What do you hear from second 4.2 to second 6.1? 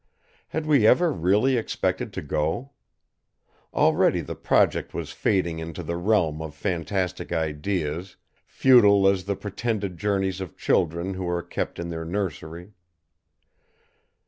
the project was fading into the